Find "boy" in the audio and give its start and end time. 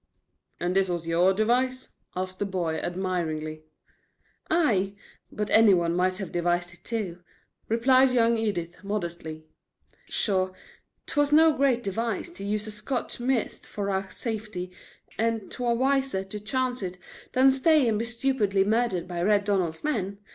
2.47-2.77